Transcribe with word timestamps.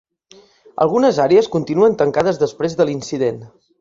Algunes 0.85 1.19
àrees 1.25 1.49
continuen 1.57 1.99
tancades 2.01 2.41
després 2.45 2.77
de 2.81 2.89
l'incident. 2.89 3.39